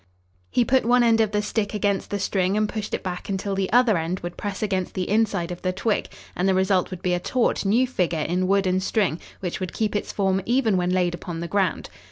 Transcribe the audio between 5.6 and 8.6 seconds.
the twig, and the result would be a taut, new figure in